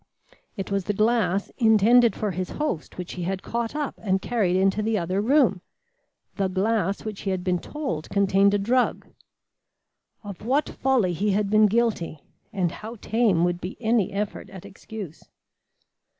[0.57, 4.55] It was the glass intended for his host which he had caught up and carried
[4.55, 5.61] into the other room
[6.37, 9.05] the glass which he had been told contained a drug.
[10.23, 14.65] Of what folly he had been guilty, and how tame would be any effort at
[14.65, 15.23] excuse!